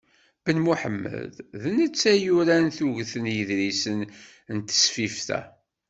Ben 0.45 0.57
Muḥemmed, 0.65 1.33
d 1.61 1.63
netta 1.75 2.11
i 2.17 2.23
yuran 2.23 2.65
tuget 2.77 3.13
n 3.23 3.25
yiḍrisen 3.35 3.99
n 4.55 4.57
tesfift-a. 4.67 5.39